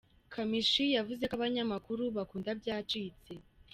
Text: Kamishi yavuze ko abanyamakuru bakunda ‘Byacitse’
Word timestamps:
Kamishi 0.33 0.85
yavuze 0.95 1.23
ko 1.29 1.33
abanyamakuru 1.37 2.03
bakunda 2.17 2.49
‘Byacitse’ 2.59 3.33